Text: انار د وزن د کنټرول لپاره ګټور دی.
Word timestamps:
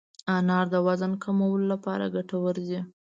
انار 0.35 0.65
د 0.73 0.75
وزن 0.87 1.11
د 1.17 1.19
کنټرول 1.23 1.61
لپاره 1.71 2.05
ګټور 2.15 2.55
دی. 2.67 2.79